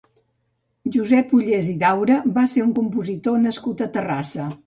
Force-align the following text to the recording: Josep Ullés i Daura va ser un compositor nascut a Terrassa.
Josep 0.95 1.35
Ullés 1.39 1.69
i 1.75 1.75
Daura 1.83 2.17
va 2.39 2.45
ser 2.55 2.65
un 2.69 2.73
compositor 2.79 3.39
nascut 3.47 3.87
a 3.87 3.89
Terrassa. 3.99 4.51